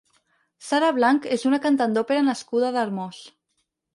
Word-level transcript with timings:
Sara 0.67 0.87
Blanch 0.99 1.27
és 1.35 1.43
una 1.49 1.59
cantant 1.67 1.93
d'ópera 1.97 2.25
nascuda 2.31 2.71
a 2.73 2.75
Darmós. 2.79 3.23